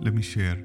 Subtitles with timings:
[0.00, 0.58] let me share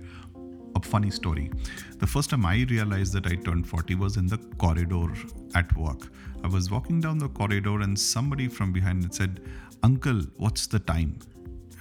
[0.75, 1.51] a funny story.
[1.99, 5.13] The first time I realized that I turned 40 was in the corridor
[5.55, 6.11] at work.
[6.43, 9.41] I was walking down the corridor and somebody from behind said,
[9.83, 11.19] Uncle, what's the time?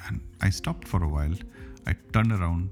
[0.06, 1.34] And I stopped for a while.
[1.86, 2.70] I turned around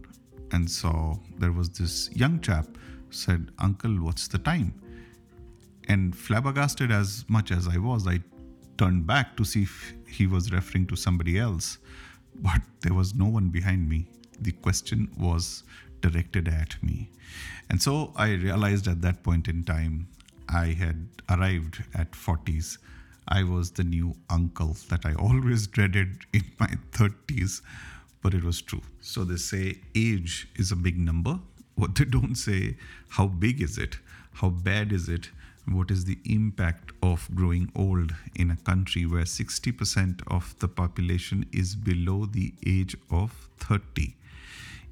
[0.52, 2.66] and saw there was this young chap
[3.10, 4.74] said, Uncle, what's the time?
[5.88, 8.20] And flabbergasted as much as I was, I
[8.78, 11.78] turned back to see if he was referring to somebody else.
[12.36, 14.08] But there was no one behind me.
[14.40, 15.64] The question was
[16.00, 17.10] directed at me.
[17.68, 20.08] And so I realized at that point in time,
[20.48, 22.78] I had arrived at 40s.
[23.28, 27.62] I was the new uncle that I always dreaded in my 30s,
[28.22, 28.82] but it was true.
[29.00, 31.38] So they say age is a big number.
[31.76, 32.76] What they don't say,
[33.10, 33.98] how big is it?
[34.32, 35.30] How bad is it?
[35.66, 41.46] What is the impact of growing old in a country where 60% of the population
[41.52, 44.14] is below the age of 30?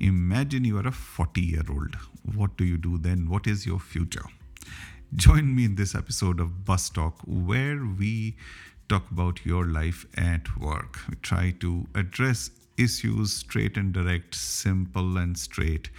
[0.00, 1.96] Imagine you are a 40 year old.
[2.34, 3.28] What do you do then?
[3.28, 4.24] What is your future?
[5.16, 8.36] Join me in this episode of Bus Talk, where we
[8.88, 11.00] talk about your life at work.
[11.08, 15.90] We try to address issues straight and direct, simple and straight.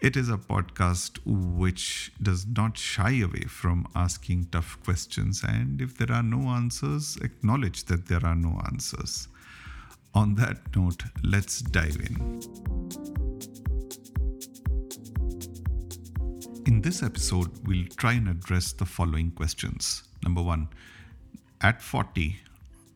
[0.00, 5.98] It is a podcast which does not shy away from asking tough questions, and if
[5.98, 9.28] there are no answers, acknowledge that there are no answers.
[10.14, 12.67] On that note, let's dive in.
[16.68, 20.02] In this episode, we'll try and address the following questions.
[20.22, 20.68] Number one,
[21.62, 22.36] at 40,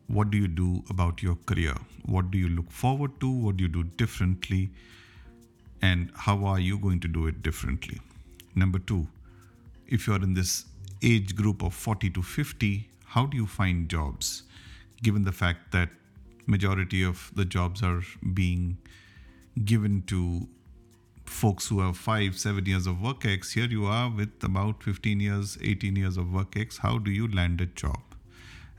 [0.05, 1.73] what do you do about your career?
[2.05, 3.31] What do you look forward to?
[3.31, 4.69] What do you do differently?
[5.81, 7.99] And how are you going to do it differently?
[8.53, 9.07] Number two,
[9.87, 10.65] if you're in this
[11.01, 14.43] age group of 40 to 50, how do you find jobs?
[15.01, 15.89] Given the fact that
[16.45, 18.03] majority of the jobs are
[18.35, 18.77] being
[19.65, 20.47] given to
[21.25, 23.53] folks who have five, seven years of work ex.
[23.53, 26.77] Here you are with about 15 years, 18 years of work ex.
[26.79, 27.99] How do you land a job?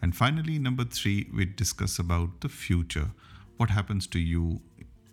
[0.02, 3.10] And finally, number three, we discuss about the future.
[3.56, 4.60] What happens to you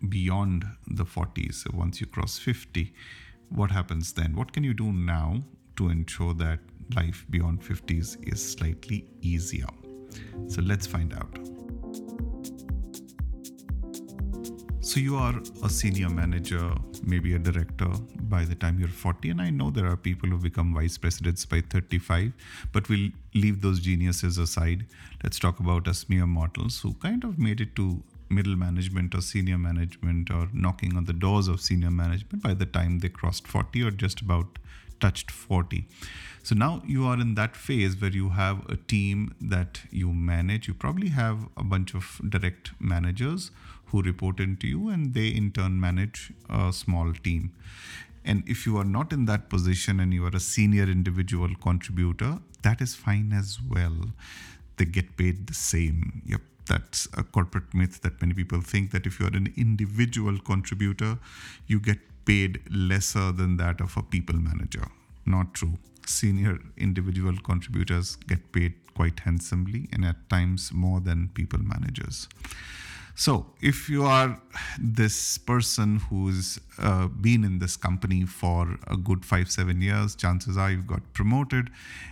[0.10, 1.64] beyond the 40s?
[1.64, 2.94] So once you cross 50,
[3.50, 4.36] what happens then?
[4.36, 5.44] What can you do now
[5.78, 6.60] to ensure that
[6.96, 9.68] life beyond 50s is slightly easier?
[10.48, 11.51] So let's find out.
[14.92, 16.70] So you are a senior manager,
[17.02, 17.88] maybe a director
[18.24, 19.30] by the time you're 40.
[19.30, 22.34] And I know there are people who become vice presidents by 35,
[22.74, 24.86] but we'll leave those geniuses aside.
[25.24, 29.22] Let's talk about us mere mortals who kind of made it to middle management or
[29.22, 33.48] senior management or knocking on the doors of senior management by the time they crossed
[33.48, 34.60] 40 or just about
[35.02, 35.86] touched 40.
[36.44, 40.68] So now you are in that phase where you have a team that you manage.
[40.68, 43.52] You probably have a bunch of direct managers
[43.88, 47.52] who report into you, and they in turn manage a small team.
[48.24, 52.40] And if you are not in that position and you are a senior individual contributor,
[52.62, 53.98] that is fine as well.
[54.78, 56.22] They get paid the same.
[56.26, 61.18] Yep, that's a corporate myth that many people think that if you're an individual contributor,
[61.68, 62.00] you get
[62.32, 62.60] paid
[62.90, 64.88] lesser than that of a people manager.
[65.26, 65.78] Not true.
[66.06, 72.28] Senior individual contributors get paid quite handsomely and at times more than people managers.
[73.16, 74.42] So, if you are
[74.80, 80.58] this person who's uh, been in this company for a good five, seven years, chances
[80.58, 81.70] are you've got promoted,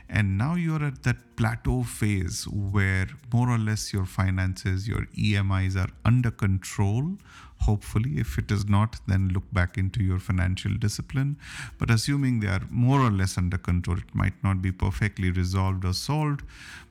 [0.10, 5.78] and now you're at that plateau phase where more or less your finances, your EMIs
[5.78, 7.18] are under control.
[7.62, 11.38] Hopefully, if it is not, then look back into your financial discipline.
[11.78, 15.86] But assuming they are more or less under control, it might not be perfectly resolved
[15.86, 16.44] or solved,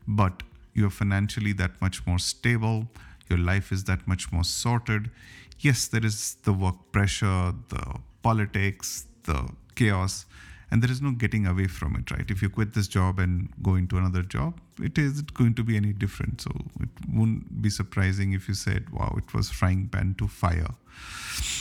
[0.06, 0.42] but
[0.74, 2.88] you're financially that much more stable
[3.28, 5.10] your life is that much more sorted.
[5.60, 10.26] Yes, there is the work pressure, the politics, the chaos,
[10.70, 12.30] and there is no getting away from it, right?
[12.30, 15.76] If you quit this job and go into another job, it isn't going to be
[15.76, 16.42] any different.
[16.42, 20.74] So it wouldn't be surprising if you said, wow, it was frying pan to fire.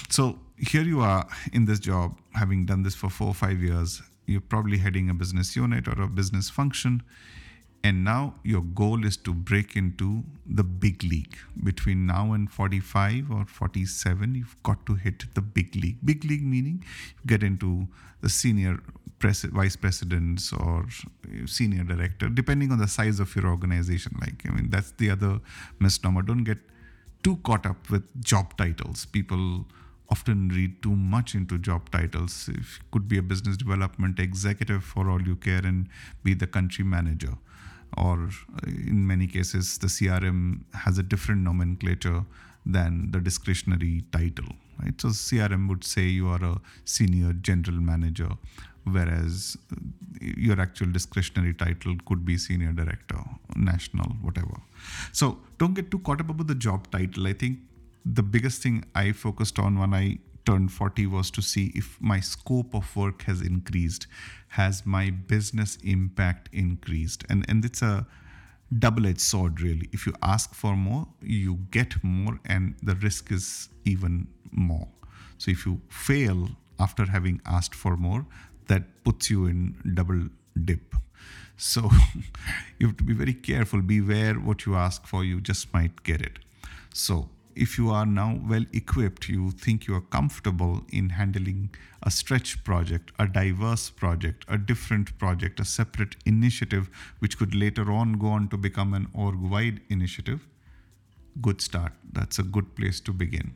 [0.09, 4.01] So here you are in this job, having done this for four or five years.
[4.25, 7.03] You're probably heading a business unit or a business function
[7.83, 11.37] and now your goal is to break into the big league.
[11.63, 15.97] Between now and 45 or 47, you've got to hit the big league.
[16.03, 17.87] Big league meaning you get into
[18.21, 18.79] the senior
[19.19, 20.85] pres- vice presidents or
[21.45, 24.13] senior director, depending on the size of your organization.
[24.19, 25.39] Like, I mean, that's the other
[25.79, 26.21] misnomer.
[26.21, 26.59] Don't get
[27.23, 29.05] too caught up with job titles.
[29.05, 29.65] People
[30.09, 32.49] often read too much into job titles.
[32.49, 32.59] It
[32.91, 35.89] could be a business development executive for all you care and
[36.23, 37.33] be the country manager
[37.95, 42.25] or uh, in many cases, the CRM has a different nomenclature
[42.65, 44.55] than the discretionary title.
[44.81, 44.99] Right?
[44.99, 48.29] So CRM would say you are a senior general manager,
[48.91, 49.57] whereas
[50.19, 53.19] your actual discretionary title could be senior director,
[53.55, 54.61] national, whatever.
[55.11, 57.27] So don't get too caught up about the job title.
[57.27, 57.59] I think
[58.05, 62.19] the biggest thing I focused on when I turned 40 was to see if my
[62.21, 64.07] scope of work has increased
[64.49, 68.07] has my business impact increased and and it's a
[68.79, 73.67] double-edged sword really if you ask for more you get more and the risk is
[73.83, 74.87] even more
[75.37, 76.49] so if you fail
[76.79, 78.25] after having asked for more
[78.67, 80.21] that puts you in double
[80.65, 80.95] dip
[81.55, 81.89] so
[82.79, 86.21] you have to be very careful beware what you ask for you just might get
[86.21, 86.39] it
[86.93, 91.69] so if you are now well equipped, you think you are comfortable in handling
[92.03, 97.91] a stretch project, a diverse project, a different project, a separate initiative, which could later
[97.91, 100.47] on go on to become an org wide initiative,
[101.41, 101.93] good start.
[102.11, 103.55] That's a good place to begin.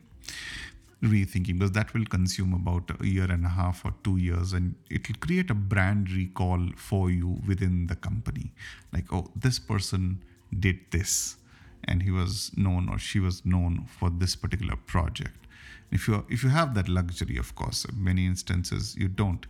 [1.02, 4.76] Rethinking, because that will consume about a year and a half or two years, and
[4.88, 8.52] it will create a brand recall for you within the company.
[8.92, 10.22] Like, oh, this person
[10.56, 11.36] did this
[11.84, 15.46] and he was known or she was known for this particular project
[15.90, 19.46] if you if you have that luxury of course in many instances you don't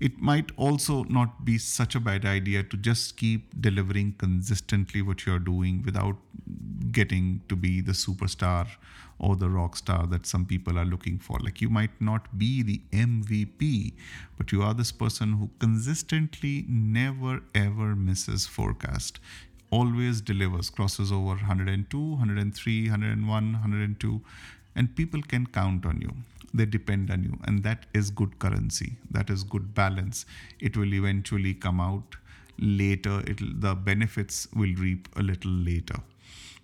[0.00, 5.26] it might also not be such a bad idea to just keep delivering consistently what
[5.26, 6.16] you're doing without
[6.92, 8.66] getting to be the superstar
[9.18, 11.38] or the rock star that some people are looking for.
[11.40, 13.92] Like you might not be the MVP,
[14.36, 19.18] but you are this person who consistently never ever misses forecast
[19.70, 24.20] always delivers, crosses over 102, 103, 101, 102,
[24.74, 26.12] and people can count on you.
[26.54, 28.96] They depend on you, and that is good currency.
[29.10, 30.24] That is good balance.
[30.60, 32.16] It will eventually come out
[32.58, 33.22] later.
[33.26, 36.00] It'll, the benefits will reap a little later.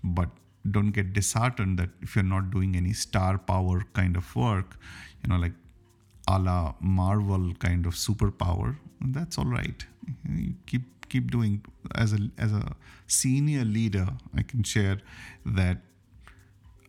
[0.03, 0.31] But
[0.71, 4.79] don't get disheartened that if you're not doing any star power kind of work,
[5.23, 5.53] you know, like
[6.29, 9.85] a la Marvel kind of superpower, that's all right.
[10.29, 11.63] You keep keep doing
[11.95, 12.75] as a as a
[13.07, 14.99] senior leader i can share
[15.45, 15.79] that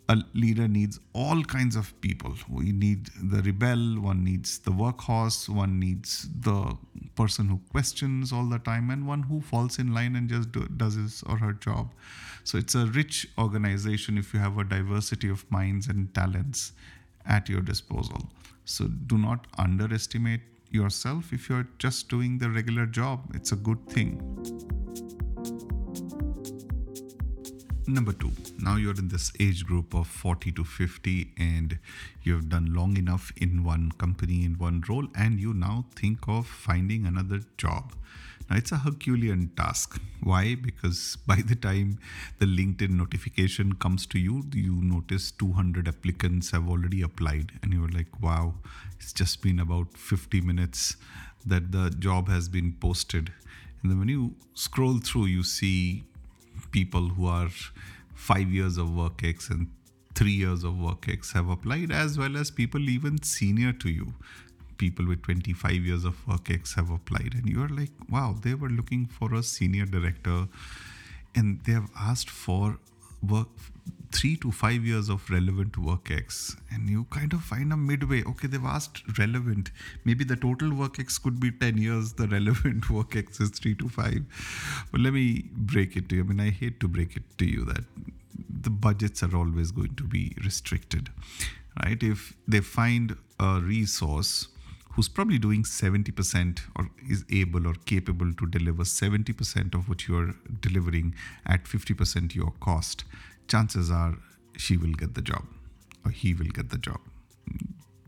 [0.08, 5.50] a leader needs all kinds of people we need the rebel one needs the workhorse
[5.50, 6.78] one needs the
[7.16, 10.68] person who questions all the time and one who falls in line and just do,
[10.78, 11.92] does his or her job
[12.44, 16.74] so it's a rich organization if you have a diversity of minds and talents
[17.26, 18.30] at your disposal
[18.66, 20.42] so do not underestimate
[20.76, 23.32] yourself if you're just doing the regular job.
[23.34, 24.22] It's a good thing.
[27.88, 31.78] Number two, now you're in this age group of 40 to 50 and
[32.24, 36.48] you've done long enough in one company, in one role, and you now think of
[36.48, 37.94] finding another job.
[38.50, 40.02] Now, it's a Herculean task.
[40.24, 40.56] Why?
[40.56, 42.00] Because by the time
[42.40, 47.90] the LinkedIn notification comes to you, you notice 200 applicants have already applied, and you're
[47.90, 48.56] like, wow,
[49.00, 50.96] it's just been about 50 minutes
[51.46, 53.32] that the job has been posted.
[53.84, 56.04] And then when you scroll through, you see
[56.76, 57.50] people who are
[58.14, 59.68] five years of work ex and
[60.20, 64.14] three years of work ex have applied, as well as people even senior to you.
[64.78, 68.72] People with 25 years of work ex have applied and you're like wow they were
[68.78, 70.40] looking for a senior director
[71.34, 72.78] and they have asked for
[73.36, 73.48] work
[74.12, 78.24] three to five years of relevant work ex and you kind of find a midway.
[78.24, 79.72] Okay they've asked relevant.
[80.04, 83.76] Maybe the total work ex could be 10 years the relevant work ex is three
[83.76, 84.24] to five.
[84.92, 86.24] But let me break it to you.
[86.24, 87.84] I mean I hate to break it to you that
[88.62, 91.10] the budgets are always going to be restricted
[91.84, 92.02] right?
[92.02, 94.48] If they find a resource
[94.94, 100.36] who's probably doing 70% or is able or capable to deliver 70% of what you're
[100.62, 101.14] delivering
[101.46, 103.04] at 50% your cost,
[103.48, 104.18] chances are
[104.58, 105.46] she will get the job
[106.04, 107.00] or he will get the job.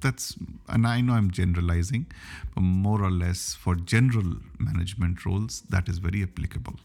[0.02, 0.36] That's,
[0.70, 2.06] and I know I'm generalizing,
[2.54, 6.76] but more or less for general management roles, that is very applicable.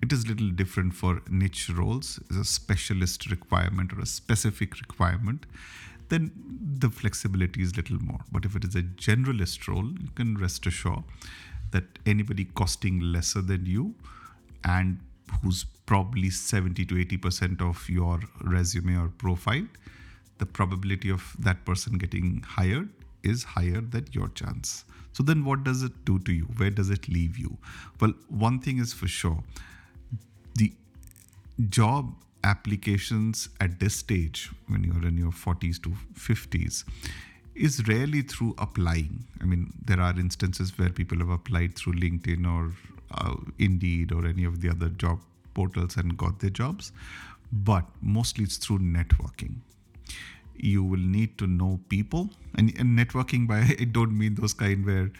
[0.00, 5.46] It is little different for niche roles, is a specialist requirement or a specific requirement
[6.08, 6.30] then
[6.78, 8.20] the flexibility is little more.
[8.30, 11.04] But if it is a generalist role, you can rest assured
[11.70, 13.94] that anybody costing lesser than you
[14.64, 15.00] and
[15.44, 19.66] who's probably 70 to 80% of your resume or profile,
[20.38, 22.88] the probability of that person getting hired
[23.22, 24.84] is higher than your chance.
[25.12, 26.44] So then what does it do to you?
[26.56, 27.56] Where does it leave you?
[28.00, 29.44] Well, one thing is for sure.
[30.56, 30.72] The
[31.68, 36.84] job applications at this stage, when you're in your 40s to 50s,
[37.54, 39.24] is rarely through applying.
[39.40, 42.72] I mean, there are instances where people have applied through LinkedIn or
[43.12, 45.20] uh, Indeed or any of the other job
[45.54, 46.92] portals and got their jobs,
[47.52, 49.56] but mostly it's through networking.
[50.56, 54.84] You will need to know people and, and networking by i don't mean those kind
[54.86, 55.10] where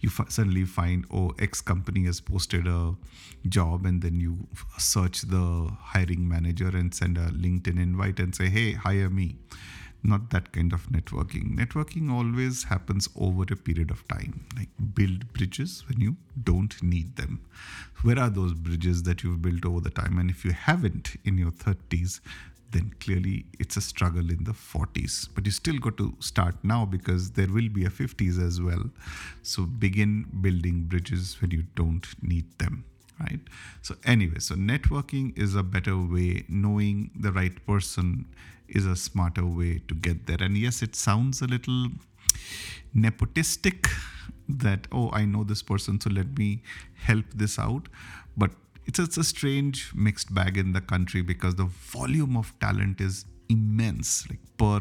[0.00, 2.94] you f- suddenly find oh x company has posted a
[3.48, 4.46] job and then you
[4.78, 9.36] search the hiring manager and send a linkedin invite and say hey hire me
[10.04, 15.32] not that kind of networking networking always happens over a period of time like build
[15.32, 17.40] bridges when you don't need them
[18.02, 21.38] where are those bridges that you've built over the time and if you haven't in
[21.38, 22.20] your 30s
[22.74, 25.28] then clearly it's a struggle in the 40s.
[25.34, 28.90] But you still got to start now because there will be a 50s as well.
[29.42, 32.84] So begin building bridges when you don't need them.
[33.20, 33.40] Right.
[33.82, 36.44] So, anyway, so networking is a better way.
[36.48, 38.26] Knowing the right person
[38.68, 40.38] is a smarter way to get there.
[40.40, 41.88] And yes, it sounds a little
[42.96, 43.88] nepotistic
[44.48, 46.62] that, oh, I know this person, so let me
[46.94, 47.88] help this out.
[48.36, 48.50] But
[48.86, 53.24] it's, it's a strange mixed bag in the country because the volume of talent is
[53.48, 54.80] immense like per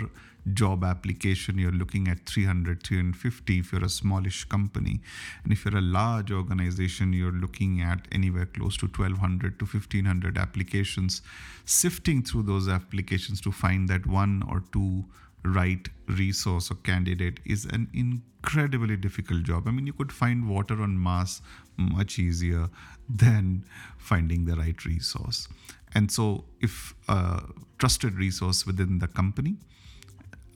[0.54, 5.00] job application you're looking at 300 350 if you're a smallish company
[5.44, 10.38] and if you're a large organization you're looking at anywhere close to 1200 to 1500
[10.38, 11.22] applications
[11.64, 15.06] sifting through those applications to find that one or two
[15.46, 19.68] right resource or candidate is an incredibly difficult job.
[19.68, 21.42] I mean, you could find water on Mars
[21.78, 22.70] much easier
[23.10, 23.66] than
[23.98, 25.48] finding the right resource.
[25.96, 27.44] And so, if a
[27.78, 29.56] trusted resource within the company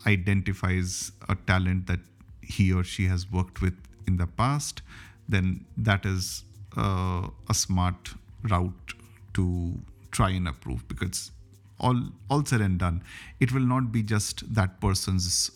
[0.06, 2.00] identifies a talent that
[2.42, 3.76] he or she has worked with
[4.08, 4.82] in the past,
[5.28, 6.44] then that is
[6.76, 8.14] uh, a smart
[8.44, 8.94] route
[9.34, 9.74] to
[10.12, 11.32] try and approve because
[11.80, 13.04] all all said and done
[13.40, 15.52] it will not be just that person's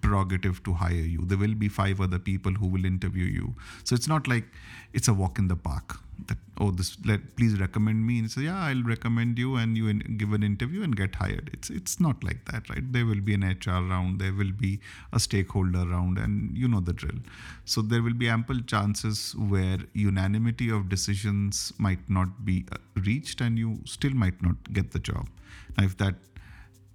[0.00, 1.22] prerogative to hire you.
[1.24, 3.54] There will be five other people who will interview you.
[3.84, 4.44] So it's not like
[4.92, 8.18] it's a walk in the park that oh this let please recommend me.
[8.20, 11.50] And say yeah i'll recommend you and you in, give an interview and get hired.
[11.52, 12.92] It's it's not like that right?
[12.96, 14.20] There will be an hr round.
[14.20, 14.72] There will be
[15.12, 17.20] a stakeholder round and you know the drill.
[17.64, 22.76] So there will be ample chances where unanimity of decisions might not be uh,
[23.10, 25.28] reached and you still might not get the job.
[25.76, 26.14] Now if that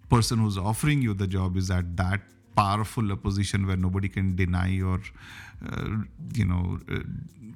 [0.09, 2.21] person who's offering you the job is at that
[2.55, 4.99] powerful a position where nobody can deny or
[5.69, 5.89] uh,
[6.33, 7.01] you know uh,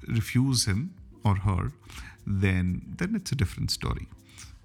[0.07, 1.71] refuse him or her,
[2.25, 4.07] then then it's a different story.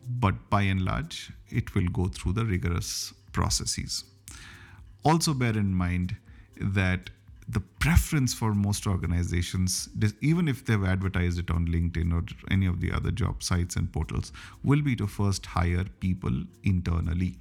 [0.09, 4.05] But by and large, it will go through the rigorous processes.
[5.05, 6.17] Also, bear in mind
[6.61, 7.11] that
[7.49, 9.89] the preference for most organizations,
[10.21, 13.93] even if they've advertised it on LinkedIn or any of the other job sites and
[13.93, 14.33] portals,
[14.65, 17.37] will be to first hire people internally.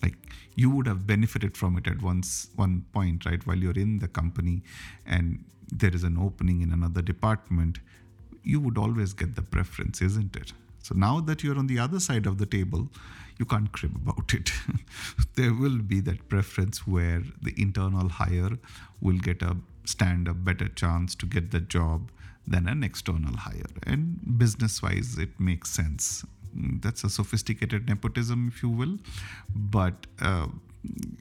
[0.00, 0.16] Like
[0.54, 3.44] you would have benefited from it at once one point, right?
[3.46, 4.62] While you're in the company
[5.06, 7.78] and there is an opening in another department,
[8.42, 10.52] you would always get the preference, isn't it?
[10.82, 12.88] So now that you're on the other side of the table,
[13.38, 14.52] you can't crib about it.
[15.36, 18.58] there will be that preference where the internal hire
[19.00, 22.10] will get a stand a better chance to get the job
[22.46, 23.72] than an external hire.
[23.84, 26.24] And business wise, it makes sense.
[26.54, 28.98] That's a sophisticated nepotism, if you will,
[29.54, 30.48] but uh,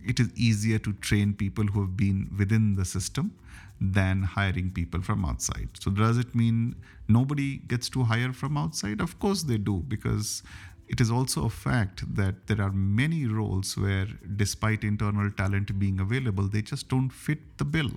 [0.05, 3.33] it is easier to train people who have been within the system
[3.79, 5.69] than hiring people from outside.
[5.79, 6.75] So, does it mean
[7.07, 9.01] nobody gets to hire from outside?
[9.01, 10.43] Of course, they do, because
[10.87, 15.99] it is also a fact that there are many roles where, despite internal talent being
[15.99, 17.91] available, they just don't fit the bill.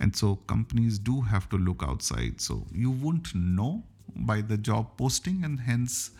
[0.00, 2.40] And so, companies do have to look outside.
[2.40, 3.82] So, you won't know
[4.14, 6.10] by the job posting, and hence,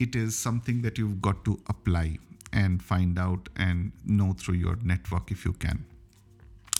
[0.00, 2.18] it is something that you've got to apply
[2.54, 5.84] and find out and know through your network if you can.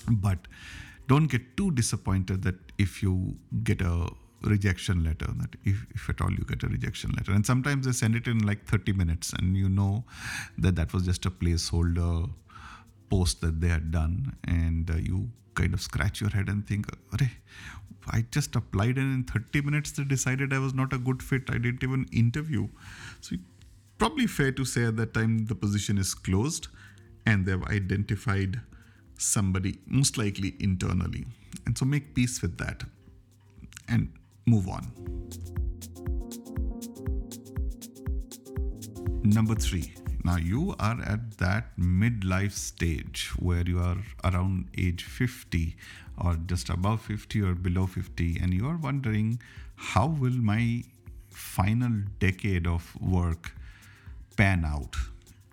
[0.08, 0.38] But
[1.08, 4.08] don't get too disappointed that if you get a
[4.42, 7.32] rejection letter that if, if at all you get a rejection letter.
[7.32, 10.04] And sometimes they send it in like 30 minutes and you know
[10.58, 12.30] that that was just a placeholder
[13.10, 16.86] post that they had done and uh, you kind of scratch your head and think
[18.10, 21.48] i just applied and in 30 minutes they decided i was not a good fit.
[21.48, 22.68] I didn't even interview.
[23.20, 23.36] So
[23.98, 26.68] probably fair to say at that time the position is closed
[27.26, 28.60] and they've identified
[29.18, 31.26] somebody, most likely internally.
[31.66, 32.84] And so make peace with that
[33.88, 34.12] and
[34.46, 34.92] move on.
[39.22, 39.94] Number three.
[40.26, 45.76] Now you are at that midlife stage where you are around age 50
[46.16, 49.38] or just above 50 or below 50 and you are wondering
[49.76, 50.82] how will my
[51.28, 53.52] final decade of work
[54.36, 54.96] pan out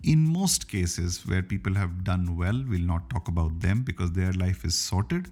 [0.02, 4.32] in most cases where people have done well we'll not talk about them because their
[4.32, 5.30] life is sorted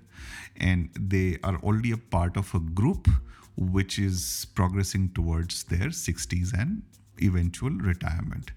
[0.57, 3.09] and they are already a part of a group
[3.57, 6.83] which is progressing towards their 60s and
[7.23, 8.53] eventual retirement.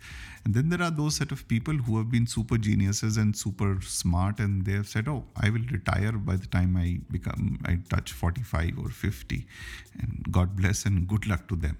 [0.45, 3.79] And then there are those set of people who have been super geniuses and super
[3.81, 7.75] smart, and they have said, "Oh, I will retire by the time I become I
[7.89, 9.45] touch 45 or 50,"
[9.99, 11.77] and God bless and good luck to them.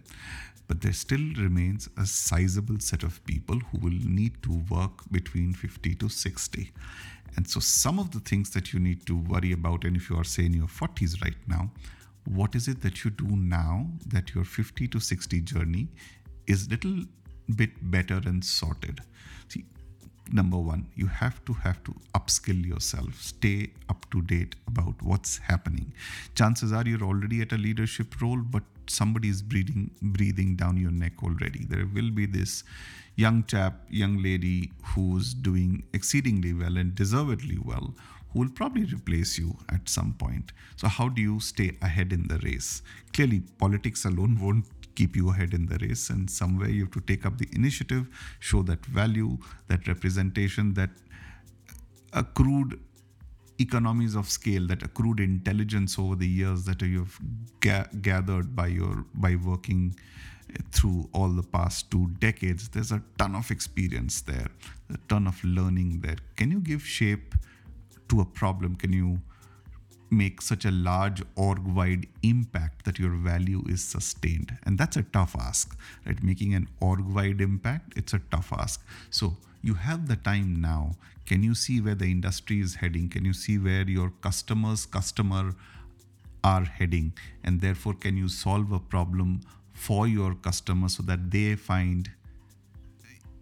[0.68, 5.54] But there still remains a sizable set of people who will need to work between
[5.54, 6.72] 50 to 60.
[7.36, 10.18] And so, some of the things that you need to worry about, and if you
[10.18, 11.72] are, say, in your 40s right now,
[12.26, 15.88] what is it that you do now that your 50 to 60 journey
[16.48, 17.04] is little
[17.56, 19.02] bit better and sorted?
[19.50, 19.66] See
[20.32, 23.22] number one you have to have to upskill yourself.
[23.22, 25.94] Stay up to date about what's happening.
[26.36, 30.92] Chances are you're already at a leadership role but somebody is breathing breathing down your
[30.92, 32.64] neck already there will be this
[33.16, 37.94] young chap young lady who's doing exceedingly well and deservedly well
[38.32, 42.28] who will probably replace you at some point so how do you stay ahead in
[42.28, 42.82] the race
[43.14, 46.10] clearly politics alone won't keep you ahead in the race.
[46.10, 48.08] And somewhere you have to take up the initiative,
[48.40, 49.38] show that value,
[49.68, 50.90] that representation, that
[52.14, 52.80] accrued
[53.64, 57.20] economies of scale, that accrued intelligence over the years that you've
[57.60, 59.96] ga- gathered by your by working
[60.72, 62.70] through all the past two decades.
[62.70, 64.50] There's a ton of experience there,
[64.94, 66.18] a ton of learning there.
[66.36, 67.36] Can you give shape
[68.10, 68.76] to a problem?
[68.76, 69.20] Can you
[70.14, 75.04] make such a large org wide impact that your value is sustained and that's a
[75.18, 80.08] tough ask right making an org wide impact it's a tough ask so you have
[80.08, 83.10] the time now can you see where the industry is heading?
[83.10, 85.54] Can you see where your customers customer
[86.44, 87.14] are heading?
[87.44, 89.42] And therefore can you solve a problem
[89.74, 92.12] for your customer so that they find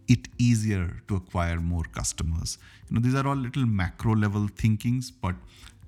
[0.07, 2.59] it easier to acquire more customers?
[2.89, 5.35] You know these are all little macro level thinkings but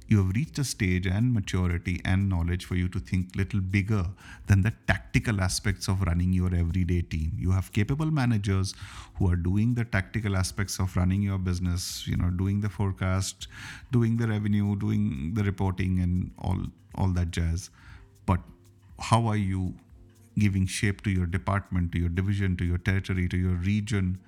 [0.07, 4.05] you have reached a stage and maturity and knowledge for you to think little bigger
[4.47, 7.31] than the tactical aspects of running your everyday team.
[7.37, 8.73] You have capable managers
[9.15, 13.47] who are doing the tactical aspects of running your business you know doing the forecast
[13.91, 16.59] doing the revenue doing the reporting and all
[16.95, 17.69] all that jazz.
[18.25, 18.39] But
[18.99, 19.73] how are you
[20.37, 24.19] giving shape to your department to your division to your territory to your region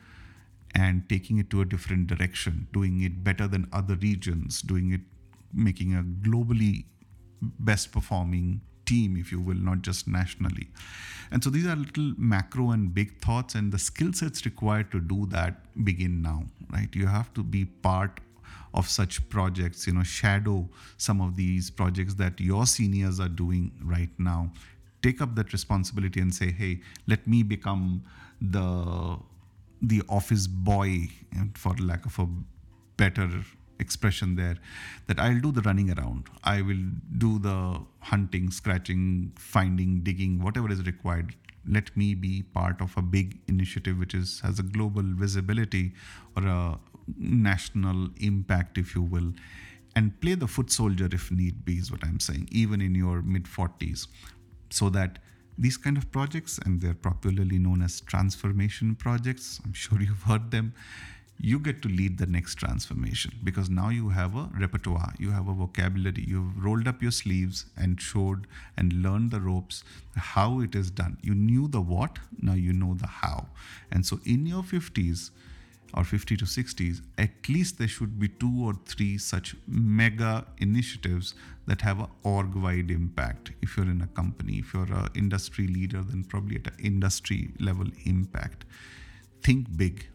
[0.76, 5.02] and taking it to a different direction doing it better than other regions doing it
[5.56, 6.86] making a globally
[7.41, 10.70] best performing team, if you will, not just nationally.
[11.32, 15.00] And so these are little macro and big thoughts, and the skill sets required to
[15.00, 16.89] do that begin now, right?
[16.94, 18.20] You have to be part
[18.76, 23.72] of such projects, you know, shadow some of these projects that your seniors are doing
[23.82, 24.52] right now.
[25.02, 28.04] Take up that responsibility and say, hey, let me become
[28.41, 29.18] the
[29.82, 31.08] the office boy,
[31.56, 32.28] for lack of a
[32.98, 33.30] better
[33.79, 34.57] expression there
[35.07, 36.27] that I'll do the running around.
[36.43, 36.85] I will
[37.17, 41.35] do the hunting, scratching, finding, digging, whatever is required.
[41.67, 45.93] Let me be part of a big initiative which is has a global visibility
[46.35, 46.79] or a
[47.17, 49.33] national impact, if you will,
[49.95, 53.21] and play the foot soldier if need be, is what I'm saying, even in your
[53.21, 54.07] mid 40s,
[54.69, 55.19] so that
[55.57, 60.51] these kind of projects, and they're popularly known as transformation projects, I'm sure you've heard
[60.51, 60.73] them
[61.38, 65.48] you get to lead the next transformation because now you have a repertoire, you have
[65.48, 69.84] a vocabulary, you've rolled up your sleeves and showed and learned the ropes,
[70.15, 71.17] how it is done.
[71.21, 73.48] You knew the what, now you know the how.
[73.91, 75.32] And so in your 50s
[75.93, 81.36] or 50 to 60s, at least there should be two or three such mega initiatives
[81.67, 83.52] that have an org wide impact.
[83.62, 87.52] If you're in a company, if you're an industry leader, then probably at an industry
[87.60, 88.65] level impact.
[89.41, 90.08] Think big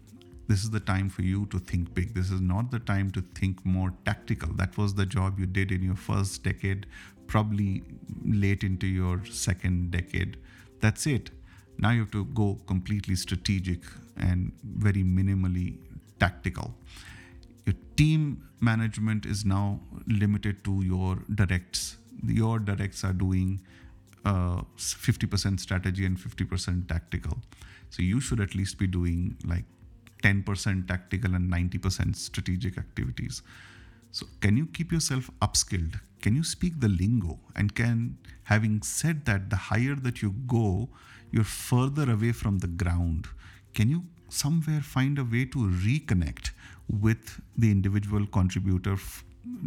[0.50, 2.12] this is the time for you to think big.
[2.12, 4.52] This is not the time to think more tactical.
[4.54, 6.86] That was the job you did in your first decade,
[7.28, 7.84] probably
[8.24, 10.38] late into your second decade.
[10.80, 11.30] That's it.
[11.78, 13.78] Now you have to go completely strategic
[14.16, 15.76] and very minimally
[16.18, 16.74] tactical.
[17.64, 21.96] Your team management is now limited to your directs.
[22.26, 23.60] Your directs are doing
[24.24, 27.38] uh, 50% strategy and 50% tactical.
[27.90, 29.64] So you should at least be doing like
[30.22, 33.42] 10% tactical and 90% strategic activities.
[34.12, 36.00] So, can you keep yourself upskilled?
[36.20, 37.38] Can you speak the lingo?
[37.54, 40.88] And can, having said that, the higher that you go,
[41.30, 43.28] you're further away from the ground.
[43.72, 46.50] Can you somewhere find a way to reconnect
[46.88, 48.96] with the individual contributor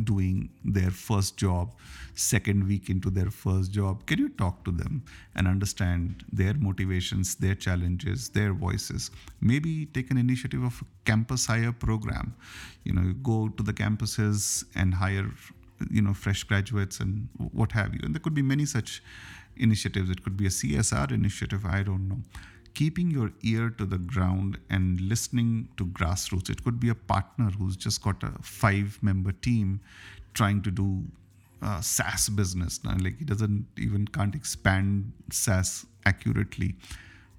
[0.04, 1.74] doing their first job,
[2.16, 5.04] second week into their first job, can you talk to them
[5.36, 9.12] and understand their motivations, their challenges, their voices?
[9.42, 12.36] Maybe take an initiative of a campus hire program.
[12.84, 15.30] You know, you go to the campuses and hire,
[15.90, 18.00] you know, fresh graduates and what have you.
[18.04, 19.02] And there could be many such
[19.58, 20.10] initiatives.
[20.10, 22.20] It could be a CSR initiative, I don't know.
[22.74, 26.50] Keeping your ear to the ground and listening to grassroots.
[26.50, 29.80] It could be a partner who's just got a five member team
[30.34, 31.04] trying to do
[31.62, 32.84] uh, SaaS business.
[32.84, 36.76] Now, like he doesn't even can't expand SaaS accurately.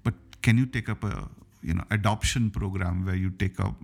[0.03, 1.27] But can you take up a
[1.65, 3.75] you know adoption program where you take up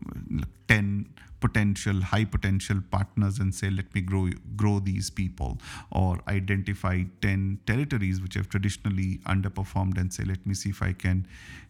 [0.68, 1.08] 10
[1.40, 5.58] potential high potential partners and say let me grow grow these people
[5.92, 10.92] or identify 10 territories which have traditionally underperformed and say let me see if i
[10.94, 11.26] can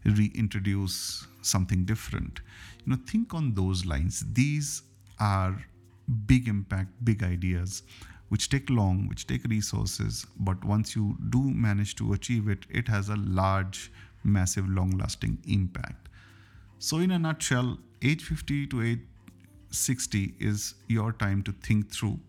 [0.06, 2.42] reintroduce something different.
[2.86, 4.24] You know think on those lines.
[4.34, 4.84] These
[5.20, 5.64] are
[6.26, 7.84] big impact big ideas
[8.30, 12.88] which take long which take resources but once you do manage to achieve it it
[12.88, 13.92] has a large
[14.24, 16.10] massive long lasting impact.
[16.80, 19.00] So in a nutshell age 50 to age
[19.72, 22.20] 60 is your time to think through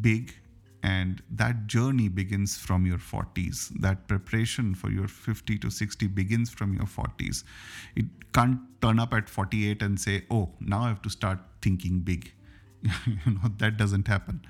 [0.00, 0.34] big
[0.82, 6.50] and that journey begins from your 40s that preparation for your 50 to 60 begins
[6.50, 7.44] from your 40s
[7.94, 12.00] it can't turn up at 48 and say oh now i have to start thinking
[12.00, 12.32] big
[13.06, 14.42] you know that doesn't happen.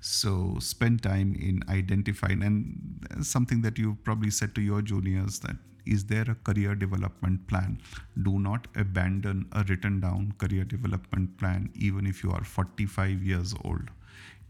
[0.00, 5.56] So spend time in identifying and something that you've probably said to your juniors that
[5.86, 7.80] is there a career development plan?
[8.22, 13.54] Do not abandon a written down career development plan even if you are 45 years
[13.64, 13.90] old.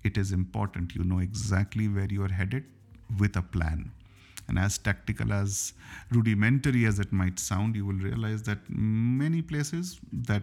[0.02, 0.94] It is important.
[0.94, 2.64] You know exactly where you are headed
[3.18, 3.92] with a plan.
[4.48, 5.74] And as tactical as
[6.10, 10.42] rudimentary as it might sound you will realize that many places that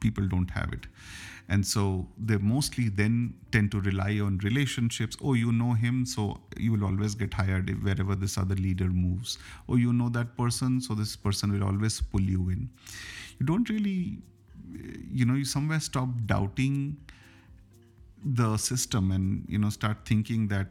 [0.00, 0.86] people don't have it.
[1.48, 5.16] And so they mostly then tend to rely on relationships.
[5.22, 9.38] Oh you know him so you will always get hired wherever this other leader moves.
[9.68, 12.68] Oh you know that person so this person will always pull you in.
[13.38, 14.18] You don't really
[15.12, 16.96] you know you somewhere stop doubting
[18.24, 20.68] the system and you know start thinking that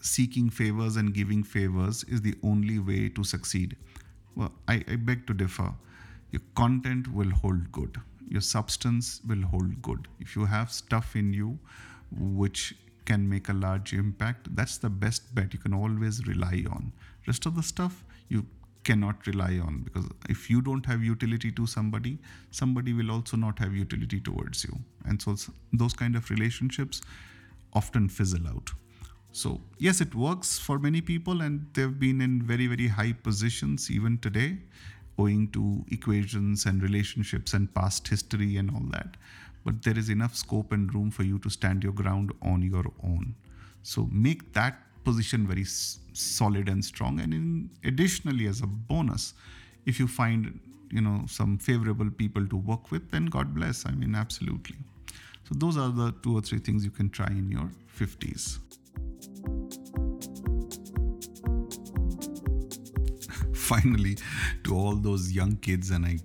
[0.00, 3.76] seeking favors and giving favors is the only way to succeed.
[4.36, 5.72] Well i, I beg to differ.
[6.30, 10.08] Your content will hold good your substance will hold good.
[10.20, 11.58] If you have stuff in you
[12.10, 16.92] which can make a large impact, that's the best bet you can always rely on.
[17.26, 18.44] Rest of the stuff you
[18.84, 22.18] cannot rely on because if you don't have utility to somebody,
[22.50, 24.78] somebody will also not have utility towards you.
[25.04, 25.36] And so
[25.72, 27.02] those kind of relationships
[27.72, 28.70] often fizzle out.
[29.32, 33.90] So, yes, it works for many people, and they've been in very, very high positions
[33.90, 34.58] even today
[35.18, 39.16] owing to equations and relationships and past history and all that.
[39.64, 42.84] But there is enough scope and room for you to stand your ground on your
[43.02, 43.34] own.
[43.82, 47.20] So make that position very s- solid and strong.
[47.20, 49.34] And in additionally, as a bonus,
[49.86, 50.58] if you find
[50.90, 53.84] you know some favorable people to work with, then God bless.
[53.86, 54.76] I mean, absolutely.
[55.48, 58.58] So those are the two or three things you can try in your 50s.
[63.72, 64.16] Finally
[64.64, 66.16] to all those young kids and i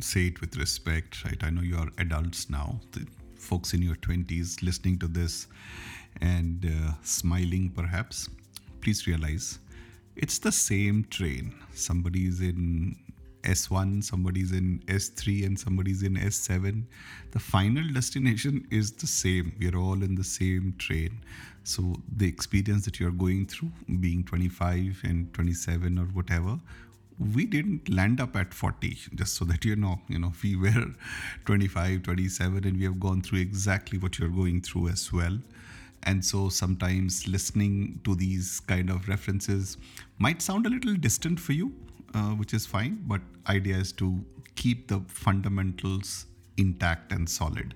[0.00, 1.42] say it with respect right?
[1.42, 3.06] I know you are adults now the
[3.38, 5.46] folks in your 20s listening to this
[6.20, 8.28] and uh, smiling perhaps.
[8.80, 9.58] Please realize
[10.16, 11.54] it's the same train.
[11.74, 12.96] Somebody is in
[13.44, 16.82] S1, somebody's in S3, and somebody's in S7.
[17.30, 19.52] The final destination is the same.
[19.58, 21.20] We're all in the same train.
[21.62, 26.58] So, the experience that you're going through, being 25 and 27 or whatever,
[27.18, 30.86] we didn't land up at 40 just so that you know you know we were
[31.44, 35.38] 25 27 and we have gone through exactly what you're going through as well
[36.02, 39.76] and so sometimes listening to these kind of references
[40.18, 41.72] might sound a little distant for you
[42.14, 43.02] uh, which is fine.
[43.06, 44.24] But idea is to
[44.54, 47.74] keep the fundamentals intact and solid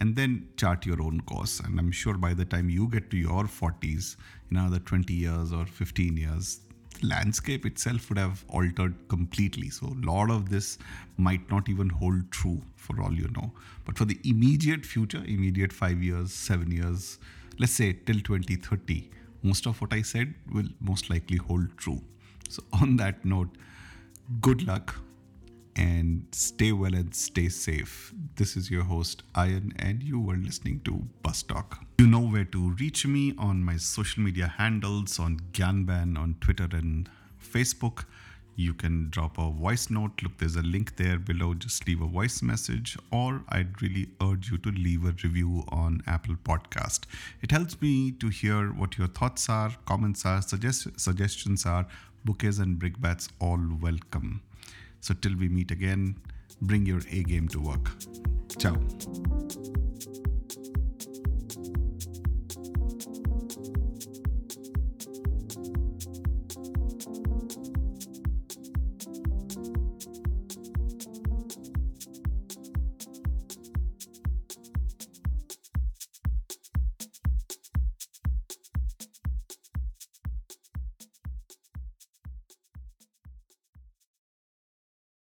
[0.00, 1.60] and then chart your own course.
[1.60, 4.16] And i'm sure by the time you get to your 40s
[4.50, 6.60] in another 20 years or 15 years
[7.00, 9.68] the landscape itself would have altered completely.
[9.68, 10.78] So a lot of this
[11.18, 13.52] might not even hold true for all you know.
[13.84, 17.18] But for the immediate future immediate 5 years 7 years
[17.58, 19.10] let's say till 2030
[19.42, 22.00] most of what i said will most likely hold true.
[22.48, 23.56] So on that note
[24.40, 24.96] good luck
[25.76, 28.12] and stay well and stay safe.
[28.36, 31.84] This is your host, Ayan, and you were listening to Bus Talk.
[31.98, 36.68] You know where to reach me on my social media handles on Ganban on Twitter
[36.72, 37.08] and
[37.42, 38.04] Facebook.
[38.58, 40.22] You can drop a voice note.
[40.22, 41.52] Look, there's a link there below.
[41.52, 46.02] Just leave a voice message, or I'd really urge you to leave a review on
[46.06, 47.00] Apple Podcast.
[47.42, 51.86] It helps me to hear what your thoughts are, comments are, suggest- suggestions are,
[52.24, 54.40] bouquets and brickbats all welcome.
[55.00, 56.16] So till we meet again,
[56.62, 57.90] bring your A game to work.
[58.58, 58.76] Ciao.